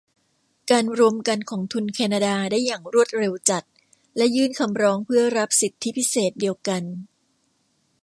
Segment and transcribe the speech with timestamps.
[0.71, 3.63] การรวมกันของทุนแคนาดาได้อย่างรวดเร็วจัด
[4.17, 6.83] และยื่นคำร้องเพื่อรับสิทธิพิเศษเดียวกัน